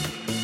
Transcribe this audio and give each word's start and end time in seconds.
Thank 0.00 0.28
you 0.30 0.37